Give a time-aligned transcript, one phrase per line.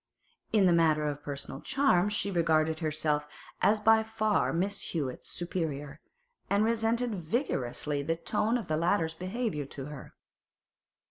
[0.51, 3.27] In the matter of personal charms she regarded herself
[3.61, 5.99] as by far Miss Hewett's superior,
[6.49, 10.15] and resented vigorously the tone of the latter's behaviour to her.